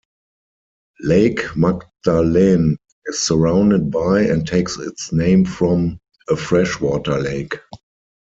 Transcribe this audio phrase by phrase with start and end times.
[1.01, 7.53] Lake Magdalene is surrounded by, and takes its name from, a freshwater lake.